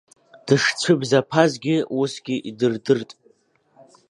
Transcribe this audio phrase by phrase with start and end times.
[0.45, 3.11] Дышцәыбзаԥазгьы усгьы идырдырт.